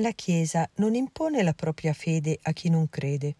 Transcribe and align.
La 0.00 0.12
Chiesa 0.12 0.66
non 0.76 0.94
impone 0.94 1.42
la 1.42 1.52
propria 1.52 1.92
fede 1.92 2.38
a 2.44 2.52
chi 2.52 2.70
non 2.70 2.88
crede, 2.88 3.34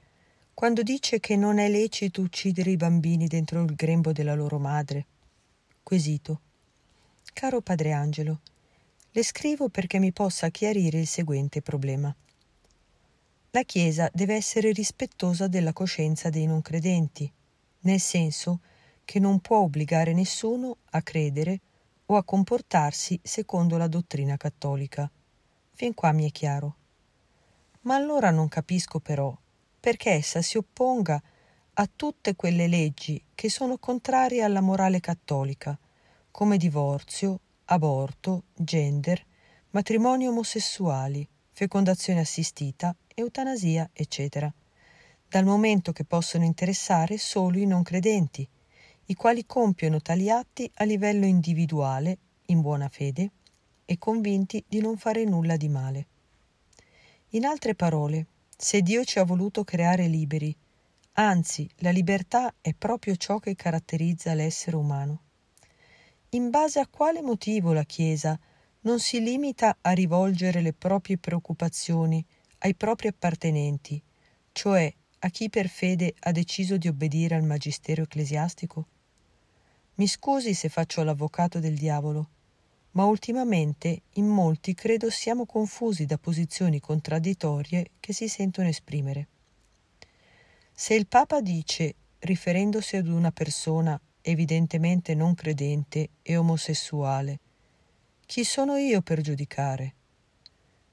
quando 0.52 0.82
dice 0.82 1.18
che 1.18 1.34
non 1.34 1.58
è 1.58 1.70
lecito 1.70 2.20
uccidere 2.20 2.70
i 2.70 2.76
bambini 2.76 3.26
dentro 3.28 3.62
il 3.62 3.74
grembo 3.74 4.12
della 4.12 4.34
loro 4.34 4.58
madre. 4.58 5.06
Quesito. 5.82 6.40
Caro 7.32 7.62
Padre 7.62 7.92
Angelo, 7.92 8.40
le 9.10 9.24
scrivo 9.24 9.70
perché 9.70 9.98
mi 9.98 10.12
possa 10.12 10.50
chiarire 10.50 10.98
il 10.98 11.06
seguente 11.06 11.62
problema. 11.62 12.14
La 13.52 13.62
Chiesa 13.62 14.10
deve 14.12 14.34
essere 14.34 14.70
rispettosa 14.72 15.48
della 15.48 15.72
coscienza 15.72 16.28
dei 16.28 16.44
non 16.44 16.60
credenti, 16.60 17.32
nel 17.80 18.00
senso 18.00 18.60
che 19.06 19.18
non 19.18 19.40
può 19.40 19.60
obbligare 19.60 20.12
nessuno 20.12 20.76
a 20.90 21.00
credere 21.00 21.58
o 22.04 22.16
a 22.16 22.22
comportarsi 22.22 23.18
secondo 23.22 23.78
la 23.78 23.88
dottrina 23.88 24.36
cattolica. 24.36 25.10
Fin 25.80 25.94
qua 25.94 26.12
mi 26.12 26.28
è 26.28 26.30
chiaro. 26.30 26.74
Ma 27.84 27.94
allora 27.94 28.30
non 28.30 28.48
capisco 28.48 29.00
però 29.00 29.34
perché 29.80 30.10
essa 30.10 30.42
si 30.42 30.58
opponga 30.58 31.22
a 31.72 31.88
tutte 31.96 32.36
quelle 32.36 32.66
leggi 32.66 33.24
che 33.34 33.48
sono 33.48 33.78
contrarie 33.78 34.42
alla 34.42 34.60
morale 34.60 35.00
cattolica, 35.00 35.78
come 36.30 36.58
divorzio, 36.58 37.40
aborto, 37.64 38.42
gender, 38.54 39.24
matrimoni 39.70 40.28
omosessuali, 40.28 41.26
fecondazione 41.50 42.20
assistita, 42.20 42.94
eutanasia, 43.14 43.88
eccetera, 43.94 44.52
dal 45.26 45.46
momento 45.46 45.92
che 45.92 46.04
possono 46.04 46.44
interessare 46.44 47.16
solo 47.16 47.56
i 47.56 47.64
non 47.64 47.82
credenti, 47.82 48.46
i 49.06 49.14
quali 49.14 49.46
compiono 49.46 49.98
tali 50.02 50.28
atti 50.28 50.70
a 50.74 50.84
livello 50.84 51.24
individuale, 51.24 52.18
in 52.48 52.60
buona 52.60 52.90
fede, 52.90 53.30
e 53.90 53.98
convinti 53.98 54.62
di 54.68 54.80
non 54.80 54.96
fare 54.96 55.24
nulla 55.24 55.56
di 55.56 55.68
male. 55.68 56.06
In 57.30 57.44
altre 57.44 57.74
parole, 57.74 58.24
se 58.56 58.82
Dio 58.82 59.02
ci 59.02 59.18
ha 59.18 59.24
voluto 59.24 59.64
creare 59.64 60.06
liberi, 60.06 60.56
anzi 61.14 61.68
la 61.78 61.90
libertà 61.90 62.54
è 62.60 62.72
proprio 62.72 63.16
ciò 63.16 63.40
che 63.40 63.56
caratterizza 63.56 64.32
l'essere 64.34 64.76
umano, 64.76 65.22
in 66.30 66.50
base 66.50 66.78
a 66.78 66.86
quale 66.86 67.20
motivo 67.20 67.72
la 67.72 67.82
Chiesa 67.82 68.38
non 68.82 69.00
si 69.00 69.20
limita 69.20 69.78
a 69.80 69.90
rivolgere 69.90 70.60
le 70.60 70.72
proprie 70.72 71.18
preoccupazioni 71.18 72.24
ai 72.58 72.76
propri 72.76 73.08
appartenenti, 73.08 74.00
cioè 74.52 74.94
a 75.18 75.28
chi 75.30 75.50
per 75.50 75.66
fede 75.66 76.14
ha 76.20 76.30
deciso 76.30 76.76
di 76.76 76.86
obbedire 76.86 77.34
al 77.34 77.42
magistero 77.42 78.02
ecclesiastico? 78.02 78.86
Mi 79.94 80.06
scusi 80.06 80.54
se 80.54 80.68
faccio 80.68 81.02
l'avvocato 81.02 81.58
del 81.58 81.74
diavolo, 81.74 82.28
ma 82.92 83.04
ultimamente 83.04 84.02
in 84.14 84.26
molti 84.26 84.74
credo 84.74 85.10
siamo 85.10 85.46
confusi 85.46 86.06
da 86.06 86.18
posizioni 86.18 86.80
contraddittorie 86.80 87.90
che 88.00 88.12
si 88.12 88.28
sentono 88.28 88.68
esprimere. 88.68 89.28
Se 90.72 90.94
il 90.94 91.06
Papa 91.06 91.40
dice, 91.40 91.94
riferendosi 92.20 92.96
ad 92.96 93.06
una 93.06 93.30
persona 93.30 94.00
evidentemente 94.22 95.14
non 95.14 95.34
credente 95.34 96.10
e 96.22 96.36
omosessuale. 96.36 97.40
Chi 98.26 98.44
sono 98.44 98.76
io 98.76 99.00
per 99.02 99.20
giudicare? 99.20 99.94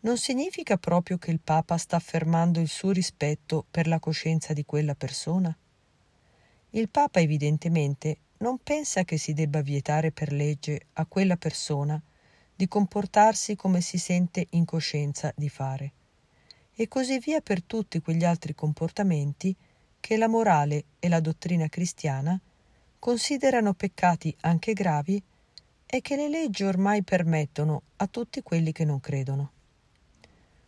Non 0.02 0.18
significa 0.18 0.78
proprio 0.78 1.18
che 1.18 1.32
il 1.32 1.40
Papa 1.40 1.78
sta 1.78 1.96
affermando 1.96 2.60
il 2.60 2.70
suo 2.70 2.92
rispetto 2.92 3.66
per 3.70 3.88
la 3.88 4.00
coscienza 4.00 4.54
di 4.54 4.64
quella 4.64 4.96
persona? 4.96 5.56
Il 6.72 6.90
Papa 6.90 7.20
evidentemente 7.20 8.18
non 8.40 8.60
pensa 8.62 9.04
che 9.04 9.18
si 9.18 9.34
debba 9.34 9.62
vietare 9.62 10.12
per 10.12 10.32
legge 10.32 10.88
a 10.94 11.06
quella 11.06 11.38
persona 11.38 12.02
di 12.56 12.68
comportarsi 12.68 13.56
come 13.56 13.82
si 13.82 13.98
sente 13.98 14.48
in 14.52 14.66
coscienza 14.66 15.34
di 15.36 15.50
fare, 15.50 15.92
e 16.74 16.88
così 16.88 17.20
via 17.20 17.42
per 17.42 17.64
tutti 17.64 18.00
quegli 18.00 18.24
altri 18.24 18.54
comportamenti 18.54 19.56
che 20.00 20.18
la 20.18 20.28
morale 20.28 20.86
e 21.00 21.10
la 21.10 21.20
dottrina 21.20 21.68
cristiana 21.68 22.40
considerano 23.00 23.74
peccati 23.74 24.36
anche 24.42 24.74
gravi 24.74 25.22
e 25.86 26.02
che 26.02 26.16
le 26.16 26.30
leggi 26.30 26.64
ormai 26.64 27.04
permettono 27.04 27.82
a 27.98 28.08
tutti 28.08 28.42
quelli 28.42 28.72
che 28.72 28.86
non 28.86 29.00
credono. 29.00 29.52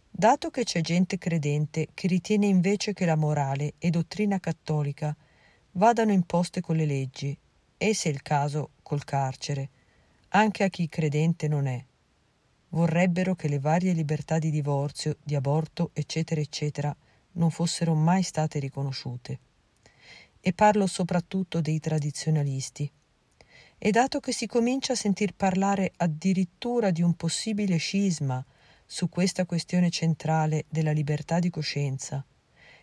Dato 0.09 0.49
che 0.49 0.63
c'è 0.63 0.81
gente 0.81 1.17
credente 1.17 1.89
che 1.93 2.07
ritiene 2.07 2.47
invece 2.47 2.93
che 2.93 3.05
la 3.05 3.15
morale 3.15 3.73
e 3.77 3.89
dottrina 3.89 4.39
cattolica 4.39 5.15
vadano 5.73 6.11
imposte 6.11 6.61
con 6.61 6.75
le 6.75 6.85
leggi 6.85 7.37
e, 7.81 7.95
se 7.95 8.09
il 8.09 8.21
caso, 8.21 8.71
col 8.83 9.05
carcere, 9.05 9.69
anche 10.31 10.65
a 10.65 10.67
chi 10.67 10.89
credente 10.89 11.47
non 11.47 11.65
è, 11.65 11.81
vorrebbero 12.71 13.35
che 13.35 13.47
le 13.47 13.57
varie 13.57 13.93
libertà 13.93 14.37
di 14.37 14.51
divorzio, 14.51 15.15
di 15.23 15.33
aborto, 15.33 15.91
eccetera, 15.93 16.41
eccetera, 16.41 16.93
non 17.33 17.49
fossero 17.49 17.93
mai 17.95 18.21
state 18.21 18.59
riconosciute. 18.59 19.39
E 20.41 20.51
parlo 20.51 20.87
soprattutto 20.87 21.61
dei 21.61 21.79
tradizionalisti. 21.79 22.91
E 23.77 23.91
dato 23.91 24.19
che 24.19 24.33
si 24.33 24.45
comincia 24.45 24.91
a 24.91 24.97
sentir 24.97 25.33
parlare 25.33 25.93
addirittura 25.95 26.91
di 26.91 27.01
un 27.01 27.13
possibile 27.13 27.77
scisma 27.77 28.45
su 28.85 29.07
questa 29.07 29.45
questione 29.45 29.89
centrale 29.89 30.65
della 30.67 30.91
libertà 30.91 31.39
di 31.39 31.49
coscienza, 31.49 32.25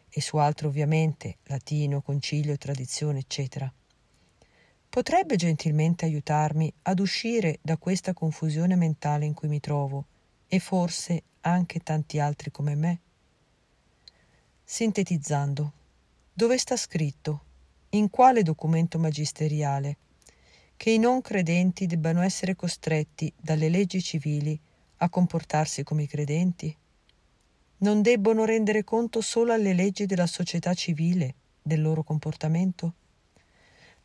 e 0.09 0.21
su 0.23 0.39
altro 0.39 0.69
ovviamente, 0.69 1.37
latino, 1.43 2.01
concilio, 2.01 2.57
tradizione, 2.57 3.19
eccetera, 3.19 3.71
potrebbe 4.97 5.37
gentilmente 5.37 6.07
aiutarmi 6.07 6.73
ad 6.85 7.01
uscire 7.01 7.59
da 7.61 7.77
questa 7.77 8.15
confusione 8.15 8.77
mentale 8.77 9.27
in 9.27 9.35
cui 9.35 9.47
mi 9.47 9.61
trovo, 9.61 10.07
e 10.49 10.59
forse 10.59 11.23
anche 11.43 11.81
tanti 11.81 12.19
altri 12.19 12.51
come 12.51 12.75
me? 12.75 13.01
Sintetizzando, 14.65 15.73
dove 16.33 16.57
sta 16.57 16.79
scritto 16.79 17.45
in 17.91 18.09
quale 18.09 18.43
documento 18.43 18.99
magisteriale 18.99 19.99
che 20.79 20.93
i 20.93 20.99
non 20.99 21.21
credenti 21.21 21.85
debbano 21.85 22.23
essere 22.23 22.57
costretti 22.57 23.31
dalle 23.39 23.69
leggi 23.69 24.01
civili 24.01 24.59
a 24.97 25.11
comportarsi 25.11 25.83
come 25.83 26.05
i 26.05 26.09
credenti? 26.09 26.75
Non 27.81 28.01
debbono 28.01 28.47
rendere 28.47 28.83
conto 28.83 29.21
solo 29.21 29.53
alle 29.53 29.75
leggi 29.75 30.07
della 30.07 30.27
società 30.27 30.73
civile 30.73 31.35
del 31.61 31.83
loro 31.83 32.03
comportamento? 32.03 32.95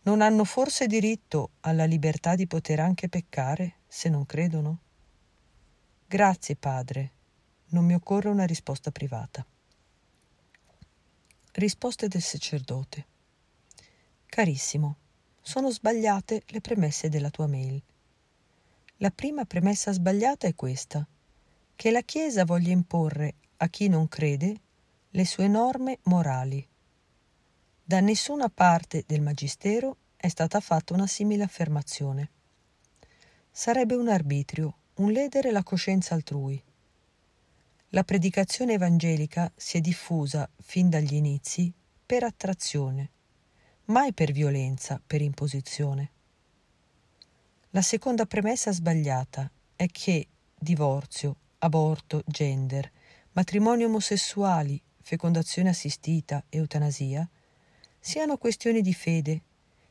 Non 0.03 0.21
hanno 0.21 0.45
forse 0.45 0.87
diritto 0.87 1.51
alla 1.59 1.85
libertà 1.85 2.33
di 2.35 2.47
poter 2.47 2.79
anche 2.79 3.07
peccare 3.07 3.75
se 3.87 4.09
non 4.09 4.25
credono? 4.25 4.79
Grazie, 6.07 6.55
padre. 6.55 7.11
Non 7.67 7.85
mi 7.85 7.93
occorre 7.93 8.29
una 8.29 8.45
risposta 8.45 8.89
privata. 8.89 9.45
Risposte 11.51 12.07
del 12.07 12.21
sacerdote. 12.23 13.05
Carissimo, 14.25 14.95
sono 15.39 15.69
sbagliate 15.69 16.43
le 16.47 16.61
premesse 16.61 17.07
della 17.07 17.29
tua 17.29 17.45
mail. 17.45 17.79
La 18.97 19.11
prima 19.11 19.45
premessa 19.45 19.91
sbagliata 19.91 20.47
è 20.47 20.55
questa, 20.55 21.05
che 21.75 21.91
la 21.91 22.01
Chiesa 22.01 22.43
voglia 22.43 22.71
imporre 22.71 23.35
a 23.57 23.67
chi 23.67 23.87
non 23.87 24.07
crede 24.07 24.61
le 25.11 25.25
sue 25.25 25.47
norme 25.47 25.99
morali. 26.03 26.67
Da 27.91 27.99
nessuna 27.99 28.47
parte 28.47 29.03
del 29.05 29.19
Magistero 29.19 29.97
è 30.15 30.29
stata 30.29 30.61
fatta 30.61 30.93
una 30.93 31.07
simile 31.07 31.43
affermazione. 31.43 32.29
Sarebbe 33.51 33.95
un 33.95 34.07
arbitrio, 34.07 34.77
un 34.99 35.11
ledere 35.11 35.51
la 35.51 35.61
coscienza 35.61 36.13
altrui. 36.15 36.63
La 37.89 38.05
predicazione 38.05 38.75
evangelica 38.75 39.51
si 39.57 39.75
è 39.75 39.81
diffusa 39.81 40.49
fin 40.61 40.89
dagli 40.89 41.15
inizi 41.15 41.69
per 42.05 42.23
attrazione 42.23 43.09
mai 43.87 44.13
per 44.13 44.31
violenza, 44.31 45.01
per 45.05 45.21
imposizione. 45.21 46.11
La 47.71 47.81
seconda 47.81 48.25
premessa 48.25 48.71
sbagliata 48.71 49.51
è 49.75 49.87
che 49.87 50.27
divorzio, 50.57 51.35
aborto, 51.57 52.23
gender, 52.25 52.89
matrimoni 53.33 53.83
omosessuali, 53.83 54.81
fecondazione 55.01 55.67
assistita, 55.67 56.41
eutanasia 56.47 57.29
siano 58.03 58.37
questioni 58.37 58.81
di 58.81 58.95
fede 58.95 59.41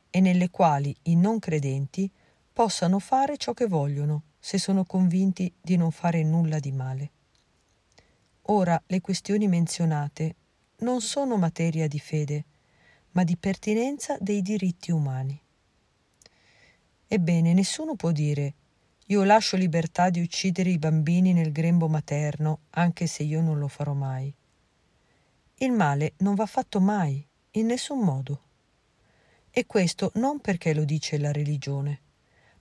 e 0.09 0.19
nelle 0.19 0.49
quali 0.49 0.93
i 1.03 1.15
non 1.15 1.39
credenti 1.39 2.11
possano 2.51 2.99
fare 2.99 3.37
ciò 3.37 3.53
che 3.53 3.67
vogliono 3.67 4.23
se 4.37 4.57
sono 4.57 4.83
convinti 4.83 5.51
di 5.61 5.77
non 5.77 5.91
fare 5.91 6.21
nulla 6.21 6.59
di 6.59 6.73
male. 6.73 7.11
Ora 8.43 8.79
le 8.85 8.99
questioni 8.99 9.47
menzionate 9.47 10.35
non 10.79 10.99
sono 10.99 11.37
materia 11.37 11.87
di 11.87 11.99
fede, 11.99 12.43
ma 13.11 13.23
di 13.23 13.37
pertinenza 13.37 14.17
dei 14.19 14.41
diritti 14.41 14.91
umani. 14.91 15.41
Ebbene, 17.07 17.53
nessuno 17.53 17.95
può 17.95 18.11
dire 18.11 18.53
io 19.07 19.23
lascio 19.23 19.55
libertà 19.55 20.09
di 20.09 20.21
uccidere 20.21 20.69
i 20.69 20.77
bambini 20.77 21.33
nel 21.33 21.51
grembo 21.51 21.87
materno, 21.87 22.59
anche 22.71 23.07
se 23.07 23.23
io 23.23 23.41
non 23.41 23.57
lo 23.57 23.67
farò 23.67 23.93
mai. 23.93 24.33
Il 25.55 25.71
male 25.71 26.13
non 26.17 26.35
va 26.35 26.45
fatto 26.45 26.79
mai, 26.79 27.25
in 27.51 27.65
nessun 27.65 27.99
modo. 27.99 28.41
E 29.49 29.65
questo 29.65 30.11
non 30.15 30.39
perché 30.39 30.73
lo 30.73 30.85
dice 30.85 31.17
la 31.17 31.31
religione, 31.31 31.99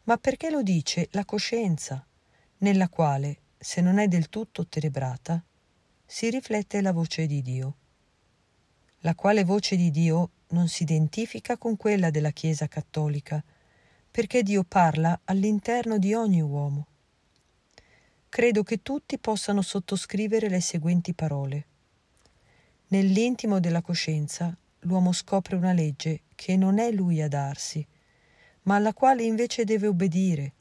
ma 0.04 0.16
perché 0.16 0.50
lo 0.50 0.62
dice 0.62 1.08
la 1.12 1.24
coscienza, 1.24 2.04
nella 2.58 2.88
quale, 2.88 3.38
se 3.58 3.80
non 3.80 3.98
è 3.98 4.08
del 4.08 4.28
tutto 4.28 4.66
tenebrata, 4.66 5.42
si 6.04 6.28
riflette 6.30 6.80
la 6.80 6.92
voce 6.92 7.26
di 7.26 7.42
Dio, 7.42 7.74
la 9.00 9.14
quale 9.14 9.44
voce 9.44 9.76
di 9.76 9.90
Dio 9.90 10.30
non 10.48 10.66
si 10.66 10.82
identifica 10.82 11.56
con 11.56 11.76
quella 11.76 12.10
della 12.10 12.32
Chiesa 12.32 12.66
cattolica, 12.66 13.42
perché 14.10 14.42
Dio 14.42 14.64
parla 14.64 15.20
all'interno 15.24 15.98
di 15.98 16.12
ogni 16.14 16.40
uomo. 16.40 16.86
Credo 18.28 18.64
che 18.64 18.82
tutti 18.82 19.18
possano 19.18 19.62
sottoscrivere 19.62 20.48
le 20.48 20.60
seguenti 20.60 21.14
parole. 21.14 21.66
Nell'intimo 22.88 23.60
della 23.60 23.82
coscienza 23.82 24.56
l'uomo 24.80 25.12
scopre 25.12 25.56
una 25.56 25.72
legge 25.72 26.22
che 26.34 26.56
non 26.56 26.78
è 26.78 26.90
lui 26.90 27.20
a 27.20 27.28
darsi, 27.28 27.86
ma 28.62 28.76
alla 28.76 28.94
quale 28.94 29.24
invece 29.24 29.64
deve 29.64 29.86
obbedire, 29.86 30.52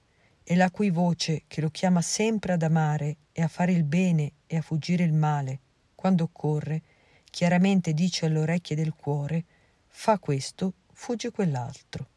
e 0.43 0.55
la 0.55 0.71
cui 0.71 0.89
voce, 0.89 1.43
che 1.47 1.61
lo 1.61 1.69
chiama 1.69 2.01
sempre 2.01 2.53
ad 2.53 2.63
amare 2.63 3.17
e 3.31 3.41
a 3.41 3.47
fare 3.47 3.71
il 3.71 3.83
bene 3.83 4.31
e 4.47 4.57
a 4.57 4.61
fuggire 4.61 5.03
il 5.03 5.13
male, 5.13 5.59
quando 5.95 6.23
occorre, 6.23 6.81
chiaramente 7.29 7.93
dice 7.93 8.25
alle 8.25 8.39
orecchie 8.39 8.75
del 8.75 8.93
cuore, 8.93 9.45
fa 9.87 10.17
questo, 10.17 10.73
fugge 10.91 11.31
quell'altro. 11.31 12.07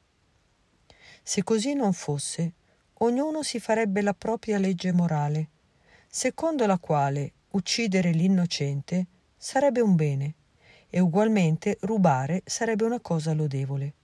Se 1.22 1.44
così 1.44 1.74
non 1.74 1.92
fosse, 1.92 2.52
ognuno 2.94 3.42
si 3.42 3.60
farebbe 3.60 4.00
la 4.00 4.14
propria 4.14 4.58
legge 4.58 4.92
morale, 4.92 5.48
secondo 6.08 6.66
la 6.66 6.78
quale 6.78 7.32
uccidere 7.50 8.12
l'innocente 8.12 9.06
sarebbe 9.36 9.80
un 9.80 9.94
bene 9.94 10.34
e 10.94 11.00
ugualmente 11.00 11.78
rubare 11.80 12.42
sarebbe 12.44 12.84
una 12.84 13.00
cosa 13.00 13.32
lodevole. 13.32 13.94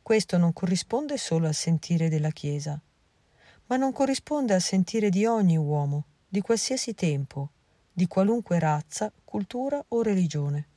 Questo 0.00 0.38
non 0.38 0.52
corrisponde 0.52 1.18
solo 1.18 1.48
al 1.48 1.54
sentire 1.54 2.08
della 2.08 2.30
Chiesa, 2.30 2.80
ma 3.66 3.76
non 3.76 3.92
corrisponde 3.92 4.54
al 4.54 4.60
sentire 4.60 5.10
di 5.10 5.26
ogni 5.26 5.56
uomo, 5.56 6.04
di 6.28 6.40
qualsiasi 6.42 6.94
tempo, 6.94 7.50
di 7.92 8.06
qualunque 8.06 8.60
razza, 8.60 9.12
cultura 9.24 9.84
o 9.88 10.02
religione. 10.02 10.68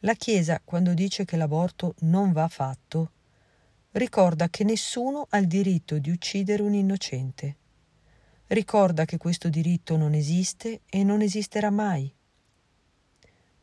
La 0.00 0.14
Chiesa, 0.14 0.62
quando 0.64 0.94
dice 0.94 1.26
che 1.26 1.36
l'aborto 1.36 1.96
non 2.00 2.32
va 2.32 2.48
fatto, 2.48 3.10
ricorda 3.92 4.48
che 4.48 4.64
nessuno 4.64 5.26
ha 5.28 5.36
il 5.36 5.48
diritto 5.48 5.98
di 5.98 6.10
uccidere 6.10 6.62
un 6.62 6.72
innocente. 6.72 7.56
Ricorda 8.46 9.04
che 9.04 9.18
questo 9.18 9.50
diritto 9.50 9.98
non 9.98 10.14
esiste 10.14 10.80
e 10.88 11.04
non 11.04 11.20
esisterà 11.20 11.68
mai. 11.68 12.10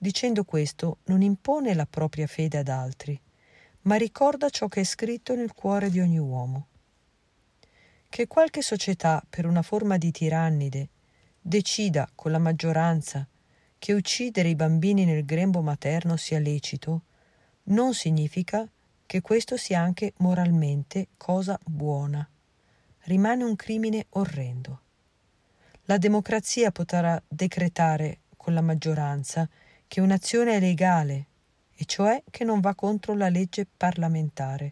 Dicendo 0.01 0.45
questo 0.45 0.97
non 1.05 1.21
impone 1.21 1.75
la 1.75 1.85
propria 1.85 2.25
fede 2.25 2.57
ad 2.57 2.69
altri, 2.69 3.19
ma 3.81 3.97
ricorda 3.97 4.49
ciò 4.49 4.67
che 4.67 4.79
è 4.79 4.83
scritto 4.83 5.35
nel 5.35 5.53
cuore 5.53 5.91
di 5.91 5.99
ogni 5.99 6.17
uomo 6.17 6.69
che 8.11 8.27
qualche 8.27 8.61
società, 8.61 9.23
per 9.29 9.45
una 9.45 9.61
forma 9.61 9.97
di 9.97 10.11
tirannide, 10.11 10.89
decida 11.39 12.09
con 12.13 12.31
la 12.31 12.39
maggioranza 12.39 13.25
che 13.79 13.93
uccidere 13.93 14.49
i 14.49 14.55
bambini 14.55 15.05
nel 15.05 15.23
grembo 15.23 15.61
materno 15.61 16.17
sia 16.17 16.37
lecito, 16.37 17.03
non 17.65 17.93
significa 17.93 18.67
che 19.05 19.21
questo 19.21 19.55
sia 19.55 19.79
anche 19.79 20.11
moralmente 20.17 21.07
cosa 21.15 21.57
buona. 21.63 22.27
Rimane 23.03 23.45
un 23.45 23.55
crimine 23.55 24.07
orrendo. 24.09 24.81
La 25.83 25.97
democrazia 25.97 26.69
potrà 26.71 27.21
decretare 27.25 28.19
con 28.35 28.53
la 28.53 28.61
maggioranza 28.61 29.47
che 29.91 29.99
un'azione 29.99 30.55
è 30.55 30.59
legale, 30.61 31.25
e 31.75 31.83
cioè 31.83 32.23
che 32.29 32.45
non 32.45 32.61
va 32.61 32.73
contro 32.75 33.13
la 33.13 33.27
legge 33.27 33.65
parlamentare, 33.65 34.71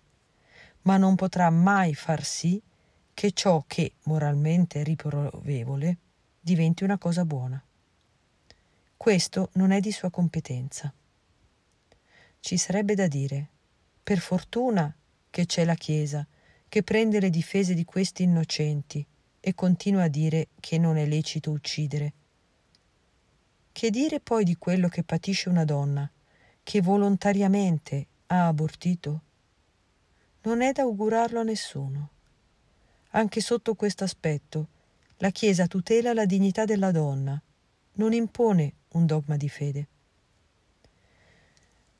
ma 0.83 0.95
non 0.95 1.15
potrà 1.15 1.49
mai 1.49 1.93
far 1.93 2.23
sì 2.23 2.61
che 3.13 3.31
ciò 3.33 3.65
che 3.67 3.95
moralmente 4.03 4.81
riprovevole 4.81 5.97
diventi 6.39 6.85
una 6.85 6.97
cosa 6.97 7.25
buona. 7.25 7.61
Questo 8.95 9.49
non 9.55 9.71
è 9.71 9.81
di 9.81 9.91
sua 9.91 10.09
competenza. 10.09 10.93
Ci 12.39 12.55
sarebbe 12.55 12.95
da 12.95 13.07
dire, 13.07 13.49
per 14.01 14.19
fortuna 14.19 14.95
che 15.29 15.45
c'è 15.45 15.65
la 15.65 15.75
Chiesa, 15.75 16.25
che 16.69 16.81
prende 16.81 17.19
le 17.19 17.29
difese 17.29 17.73
di 17.73 17.83
questi 17.83 18.23
innocenti 18.23 19.05
e 19.41 19.53
continua 19.53 20.03
a 20.03 20.07
dire 20.07 20.47
che 20.61 20.77
non 20.77 20.95
è 20.95 21.05
lecito 21.05 21.51
uccidere. 21.51 22.13
Che 23.79 23.91
dire 23.91 24.19
poi 24.19 24.43
di 24.43 24.57
quello 24.57 24.89
che 24.89 25.03
patisce 25.03 25.47
una 25.47 25.63
donna, 25.63 26.11
che 26.63 26.81
volontariamente 26.81 28.07
ha 28.27 28.47
abortito? 28.47 29.21
Non 30.41 30.61
è 30.61 30.73
da 30.73 30.81
augurarlo 30.81 31.39
a 31.39 31.43
nessuno. 31.43 32.09
Anche 33.11 33.39
sotto 33.39 33.75
questo 33.75 34.03
aspetto, 34.03 34.67
la 35.19 35.29
Chiesa 35.29 35.67
tutela 35.67 36.13
la 36.13 36.25
dignità 36.25 36.65
della 36.65 36.91
donna, 36.91 37.41
non 37.93 38.11
impone 38.11 38.73
un 38.95 39.05
dogma 39.05 39.37
di 39.37 39.47
fede. 39.47 39.87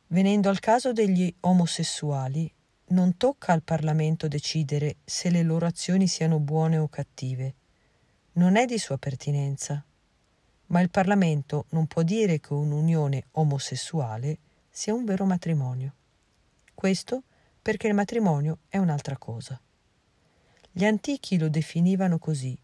Venendo 0.07 0.49
al 0.49 0.59
caso 0.59 0.91
degli 0.91 1.33
omosessuali, 1.39 2.51
non 2.87 3.15
tocca 3.15 3.53
al 3.53 3.63
Parlamento 3.63 4.27
decidere 4.27 4.97
se 5.05 5.29
le 5.29 5.43
loro 5.43 5.65
azioni 5.65 6.09
siano 6.09 6.39
buone 6.39 6.77
o 6.77 6.89
cattive. 6.89 7.53
Non 8.33 8.57
è 8.57 8.65
di 8.65 8.77
sua 8.77 8.97
pertinenza. 8.97 9.81
Ma 10.69 10.81
il 10.81 10.89
Parlamento 10.89 11.65
non 11.69 11.87
può 11.87 12.03
dire 12.03 12.39
che 12.39 12.53
un'unione 12.53 13.25
omosessuale 13.31 14.37
sia 14.69 14.93
un 14.93 15.03
vero 15.03 15.25
matrimonio. 15.25 15.93
Questo 16.75 17.23
perché 17.61 17.87
il 17.87 17.93
matrimonio 17.93 18.59
è 18.69 18.77
un'altra 18.77 19.17
cosa. 19.17 19.59
Gli 20.71 20.85
antichi 20.85 21.37
lo 21.39 21.49
definivano 21.49 22.19
così: 22.19 22.57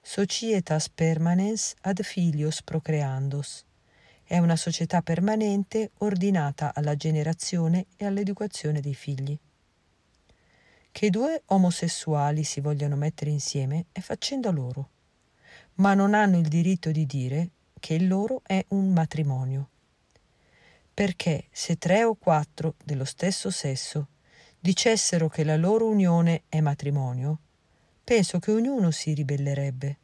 societas 0.00 0.88
permanens 0.88 1.74
ad 1.82 2.02
filios 2.02 2.62
procreandos. 2.62 3.64
È 4.24 4.38
una 4.38 4.56
società 4.56 5.02
permanente 5.02 5.90
ordinata 5.98 6.72
alla 6.74 6.96
generazione 6.96 7.86
e 7.96 8.06
all'educazione 8.06 8.80
dei 8.80 8.94
figli. 8.94 9.38
Che 10.90 11.10
due 11.10 11.42
omosessuali 11.46 12.44
si 12.44 12.60
vogliano 12.60 12.96
mettere 12.96 13.30
insieme 13.30 13.86
è 13.92 14.00
faccenda 14.00 14.50
loro, 14.50 14.88
ma 15.76 15.94
non 15.94 16.14
hanno 16.14 16.38
il 16.38 16.48
diritto 16.48 16.90
di 16.90 17.06
dire 17.06 17.50
che 17.78 17.94
il 17.94 18.06
loro 18.06 18.42
è 18.44 18.64
un 18.68 18.92
matrimonio. 18.92 19.68
Perché 20.94 21.46
se 21.50 21.76
tre 21.78 22.04
o 22.04 22.14
quattro 22.14 22.74
dello 22.84 23.04
stesso 23.04 23.50
sesso 23.50 24.08
dicessero 24.60 25.28
che 25.28 25.42
la 25.42 25.56
loro 25.56 25.88
unione 25.88 26.42
è 26.48 26.60
matrimonio, 26.60 27.38
penso 28.04 28.38
che 28.38 28.52
ognuno 28.52 28.90
si 28.90 29.12
ribellerebbe. 29.14 29.98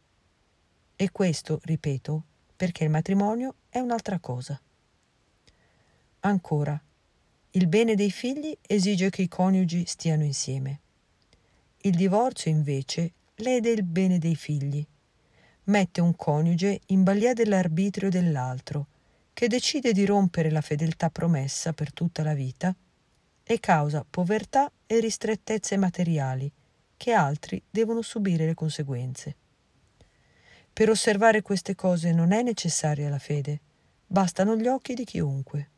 E 0.97 1.11
questo, 1.13 1.61
ripeto, 1.63 2.25
perché 2.57 2.85
il 2.85 2.91
matrimonio 2.91 3.55
è 3.69 3.79
un'altra 3.79 4.19
cosa. 4.19 4.61
Ancora, 6.21 6.83
il 7.53 7.67
bene 7.69 7.95
dei 7.95 8.11
figli 8.11 8.57
esige 8.61 9.11
che 9.11 9.23
i 9.23 9.29
coniugi 9.29 9.85
stiano 9.87 10.25
insieme. 10.25 10.81
Il 11.83 11.95
divorzio, 11.95 12.51
invece, 12.51 13.13
lede 13.37 13.71
il 13.71 13.85
bene 13.85 14.19
dei 14.19 14.35
figli. 14.35 14.85
Mette 15.69 16.01
un 16.01 16.17
coniuge 16.17 16.81
in 16.87 17.03
balia 17.03 17.35
dell'arbitrio 17.35 18.09
dell'altro, 18.09 18.87
che 19.35 19.49
decide 19.49 19.93
di 19.93 20.07
rompere 20.07 20.51
la 20.51 20.63
fedeltà 20.63 21.11
promessa 21.11 21.75
per 21.75 21.93
tutta 21.93 22.23
la 22.23 22.33
vita 22.33 22.75
e 23.43 23.61
causa 23.61 24.05
povertà 24.09 24.73
e 24.87 24.99
ristrettezze 24.99 25.77
materiali 25.77 26.51
che 26.97 27.13
altri 27.13 27.63
devono 27.71 28.01
subire 28.01 28.47
le 28.47 28.55
conseguenze. 28.55 29.37
Per 30.73 30.89
osservare 30.89 31.43
queste 31.43 31.75
cose 31.75 32.13
non 32.13 32.33
è 32.33 32.43
necessaria 32.43 33.11
la 33.11 33.19
fede, 33.19 33.61
bastano 34.07 34.57
gli 34.57 34.67
occhi 34.67 34.95
di 34.95 35.05
chiunque. 35.05 35.71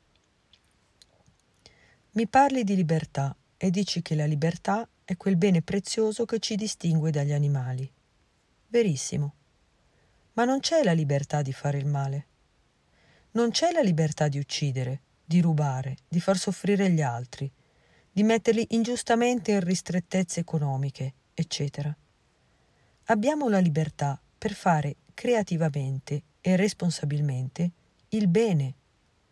Mi 2.12 2.28
parli 2.28 2.62
di 2.62 2.76
libertà 2.76 3.36
e 3.56 3.70
dici 3.70 4.02
che 4.02 4.14
la 4.14 4.26
libertà 4.26 4.88
è 5.04 5.16
quel 5.16 5.36
bene 5.36 5.62
prezioso 5.62 6.24
che 6.26 6.38
ci 6.38 6.54
distingue 6.54 7.10
dagli 7.10 7.32
animali. 7.32 7.90
Verissimo. 8.68 9.34
Ma 10.32 10.44
non 10.44 10.60
c'è 10.60 10.82
la 10.82 10.92
libertà 10.92 11.42
di 11.42 11.52
fare 11.52 11.78
il 11.78 11.86
male. 11.86 12.26
Non 13.32 13.50
c'è 13.50 13.72
la 13.72 13.80
libertà 13.80 14.28
di 14.28 14.38
uccidere, 14.38 15.02
di 15.24 15.40
rubare, 15.40 15.96
di 16.08 16.20
far 16.20 16.36
soffrire 16.36 16.90
gli 16.90 17.02
altri, 17.02 17.50
di 18.12 18.22
metterli 18.22 18.66
ingiustamente 18.70 19.52
in 19.52 19.60
ristrettezze 19.60 20.40
economiche, 20.40 21.14
eccetera. 21.34 21.94
Abbiamo 23.04 23.48
la 23.48 23.58
libertà 23.58 24.20
per 24.36 24.52
fare 24.52 24.96
creativamente 25.14 26.22
e 26.40 26.56
responsabilmente 26.56 27.70
il 28.10 28.26
bene, 28.28 28.74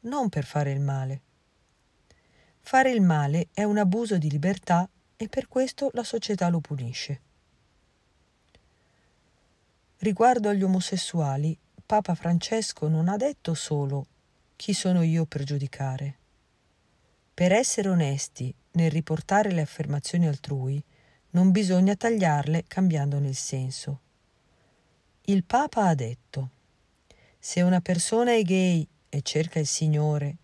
non 0.00 0.28
per 0.28 0.44
fare 0.44 0.70
il 0.70 0.80
male. 0.80 1.22
Fare 2.60 2.90
il 2.90 3.00
male 3.00 3.48
è 3.52 3.64
un 3.64 3.78
abuso 3.78 4.18
di 4.18 4.30
libertà 4.30 4.88
e 5.16 5.28
per 5.28 5.48
questo 5.48 5.90
la 5.94 6.04
società 6.04 6.48
lo 6.48 6.60
punisce. 6.60 7.20
Riguardo 10.00 10.48
agli 10.48 10.62
omosessuali, 10.62 11.58
Papa 11.84 12.14
Francesco 12.14 12.86
non 12.86 13.08
ha 13.08 13.16
detto 13.16 13.54
solo 13.54 14.06
chi 14.54 14.72
sono 14.72 15.02
io 15.02 15.24
per 15.24 15.42
giudicare. 15.42 16.16
Per 17.34 17.50
essere 17.50 17.88
onesti 17.88 18.54
nel 18.72 18.92
riportare 18.92 19.50
le 19.50 19.62
affermazioni 19.62 20.28
altrui, 20.28 20.80
non 21.30 21.50
bisogna 21.50 21.96
tagliarle 21.96 22.64
cambiandone 22.68 23.26
il 23.26 23.34
senso. 23.34 24.00
Il 25.22 25.42
Papa 25.42 25.88
ha 25.88 25.94
detto 25.96 26.50
Se 27.40 27.62
una 27.62 27.80
persona 27.80 28.32
è 28.34 28.42
gay 28.42 28.86
e 29.08 29.22
cerca 29.22 29.58
il 29.58 29.66
Signore 29.66 30.36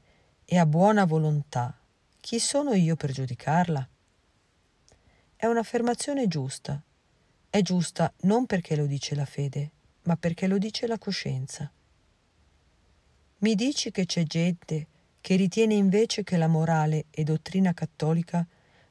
e 0.44 0.58
ha 0.58 0.66
buona 0.66 1.04
volontà, 1.04 1.78
chi 2.18 2.40
sono 2.40 2.75
io 2.75 2.96
per 2.96 3.12
giudicarla? 3.12 3.88
È 5.37 5.46
un'affermazione 5.46 6.26
giusta. 6.26 6.82
È 7.54 7.62
giusta 7.62 8.12
non 8.23 8.46
perché 8.46 8.75
lo 8.75 8.84
dice 8.84 9.14
la 9.14 9.25
fede, 9.25 9.70
ma 10.06 10.16
perché 10.16 10.49
lo 10.49 10.58
dice 10.58 10.88
la 10.88 10.99
coscienza. 10.99 11.70
Mi 13.38 13.54
dici 13.54 13.92
che 13.92 14.06
c'è 14.06 14.25
gente 14.25 14.88
che 15.20 15.37
ritiene 15.37 15.75
invece 15.75 16.25
che 16.25 16.37
la 16.37 16.49
morale 16.49 17.04
e 17.11 17.23
dottrina 17.23 17.73
cattolica 17.73 18.44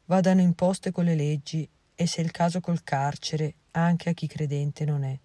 vadano 0.05 0.39
imposte 0.39 0.91
con 0.93 1.03
le 1.03 1.13
leggi 1.13 1.67
e 1.93 2.07
se 2.07 2.21
il 2.21 2.31
caso 2.31 2.61
col 2.61 2.85
carcere 2.85 3.53
anche 3.71 4.11
a 4.11 4.13
chi 4.13 4.27
credente 4.27 4.85
non 4.85 5.03
è. 5.03 5.19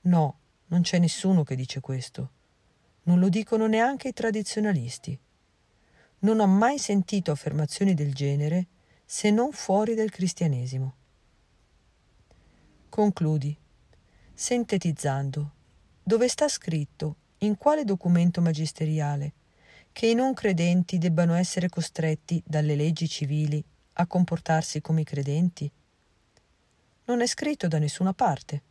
No, 0.00 0.38
non 0.68 0.80
c'è 0.80 0.98
nessuno 0.98 1.42
che 1.42 1.54
dice 1.54 1.80
questo. 1.80 2.30
Non 3.02 3.18
lo 3.18 3.28
dicono 3.28 3.66
neanche 3.66 4.08
i 4.08 4.14
tradizionalisti. 4.14 5.18
Non 6.20 6.40
ho 6.40 6.46
mai 6.46 6.78
sentito 6.78 7.32
affermazioni 7.32 7.92
del 7.92 8.14
genere 8.14 8.66
se 9.04 9.30
non 9.30 9.52
fuori 9.52 9.94
del 9.94 10.10
cristianesimo. 10.10 11.02
Concludi. 12.94 13.58
Sintetizzando, 14.32 15.50
dove 16.00 16.28
sta 16.28 16.46
scritto, 16.46 17.16
in 17.38 17.56
quale 17.56 17.82
documento 17.82 18.40
magisteriale, 18.40 19.32
che 19.90 20.06
i 20.06 20.14
non 20.14 20.32
credenti 20.32 20.98
debbano 20.98 21.34
essere 21.34 21.68
costretti 21.68 22.40
dalle 22.46 22.76
leggi 22.76 23.08
civili 23.08 23.60
a 23.94 24.06
comportarsi 24.06 24.80
come 24.80 25.00
i 25.00 25.04
credenti? 25.04 25.68
Non 27.06 27.20
è 27.20 27.26
scritto 27.26 27.66
da 27.66 27.80
nessuna 27.80 28.12
parte. 28.12 28.62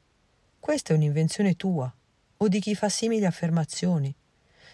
Questa 0.57 0.93
è 0.93 0.95
un'invenzione 0.95 1.55
tua 1.57 1.93
o 2.37 2.47
di 2.47 2.61
chi 2.61 2.75
fa 2.75 2.87
simili 2.87 3.25
affermazioni, 3.25 4.15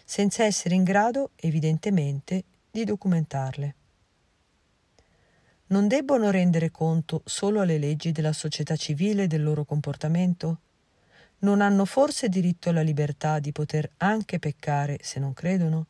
senza 0.05 0.43
essere 0.43 0.75
in 0.75 0.83
grado, 0.83 1.31
evidentemente, 1.37 2.43
di 2.69 2.83
documentarle. 2.83 3.75
Non 5.69 5.88
debbono 5.88 6.31
rendere 6.31 6.71
conto 6.71 7.21
solo 7.25 7.61
alle 7.61 7.77
leggi 7.77 8.11
della 8.11 8.33
società 8.33 8.75
civile 8.75 9.27
del 9.27 9.43
loro 9.43 9.65
comportamento? 9.65 10.61
Non 11.39 11.61
hanno 11.61 11.85
forse 11.85 12.27
diritto 12.27 12.69
alla 12.69 12.81
libertà 12.81 13.38
di 13.38 13.51
poter 13.51 13.91
anche 13.97 14.39
peccare 14.39 14.97
se 15.03 15.19
non 15.19 15.33
credono? 15.33 15.85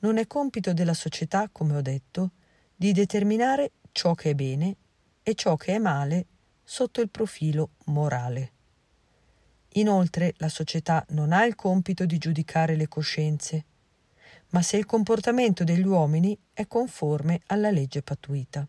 Non 0.00 0.16
è 0.16 0.26
compito 0.26 0.72
della 0.72 0.94
società, 0.94 1.48
come 1.52 1.76
ho 1.76 1.80
detto, 1.80 2.32
di 2.74 2.90
determinare 2.90 3.70
ciò 3.92 4.14
che 4.14 4.30
è 4.30 4.34
bene 4.34 4.76
e 5.22 5.36
ciò 5.36 5.54
che 5.54 5.76
è 5.76 5.78
male 5.78 6.26
sotto 6.64 7.00
il 7.00 7.08
profilo 7.08 7.70
morale. 7.84 8.50
Inoltre 9.74 10.34
la 10.38 10.48
società 10.48 11.06
non 11.10 11.30
ha 11.30 11.44
il 11.44 11.54
compito 11.54 12.04
di 12.04 12.18
giudicare 12.18 12.74
le 12.74 12.88
coscienze, 12.88 13.64
ma 14.52 14.62
se 14.62 14.76
il 14.76 14.86
comportamento 14.86 15.64
degli 15.64 15.86
uomini 15.86 16.38
è 16.52 16.66
conforme 16.66 17.42
alla 17.46 17.70
legge 17.70 18.02
pattuita. 18.02 18.66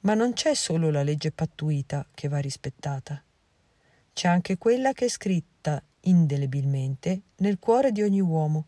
Ma 0.00 0.14
non 0.14 0.32
c'è 0.32 0.54
solo 0.54 0.90
la 0.90 1.02
legge 1.02 1.30
pattuita 1.32 2.06
che 2.12 2.28
va 2.28 2.38
rispettata, 2.38 3.22
c'è 4.12 4.28
anche 4.28 4.58
quella 4.58 4.92
che 4.92 5.06
è 5.06 5.08
scritta 5.08 5.82
indelebilmente 6.00 7.22
nel 7.36 7.58
cuore 7.58 7.92
di 7.92 8.02
ogni 8.02 8.20
uomo 8.20 8.66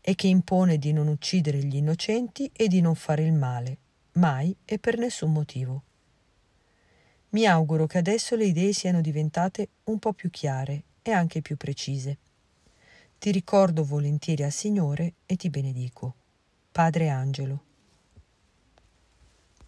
e 0.00 0.14
che 0.14 0.28
impone 0.28 0.78
di 0.78 0.92
non 0.92 1.08
uccidere 1.08 1.62
gli 1.64 1.76
innocenti 1.76 2.50
e 2.54 2.68
di 2.68 2.80
non 2.80 2.94
fare 2.94 3.24
il 3.24 3.32
male, 3.32 3.78
mai 4.12 4.54
e 4.64 4.78
per 4.78 4.96
nessun 4.98 5.32
motivo. 5.32 5.82
Mi 7.30 7.44
auguro 7.46 7.86
che 7.86 7.98
adesso 7.98 8.36
le 8.36 8.46
idee 8.46 8.72
siano 8.72 9.00
diventate 9.00 9.68
un 9.84 9.98
po' 9.98 10.12
più 10.12 10.30
chiare 10.30 10.84
e 11.02 11.10
anche 11.10 11.42
più 11.42 11.56
precise. 11.56 12.18
Ti 13.18 13.32
ricordo 13.32 13.82
volentieri 13.82 14.44
al 14.44 14.52
Signore 14.52 15.14
e 15.26 15.34
ti 15.34 15.50
benedico. 15.50 16.14
Padre 16.70 17.08
Angelo. 17.08 17.67